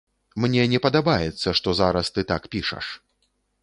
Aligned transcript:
Мне 0.45 0.63
не 0.71 0.79
падабаецца, 0.85 1.47
што 1.61 1.77
зараз 1.83 2.05
ты 2.19 2.29
так 2.35 2.53
пішаш. 2.57 2.85